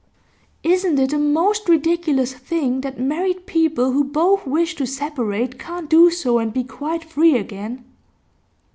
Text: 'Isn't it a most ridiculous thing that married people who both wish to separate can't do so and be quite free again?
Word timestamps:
'Isn't 0.63 0.97
it 0.97 1.13
a 1.13 1.19
most 1.19 1.69
ridiculous 1.69 2.33
thing 2.33 2.81
that 2.81 2.99
married 2.99 3.45
people 3.45 3.91
who 3.91 4.03
both 4.03 4.47
wish 4.47 4.73
to 4.77 4.87
separate 4.87 5.59
can't 5.59 5.91
do 5.91 6.09
so 6.09 6.39
and 6.39 6.51
be 6.51 6.63
quite 6.63 7.03
free 7.03 7.37
again? 7.37 7.85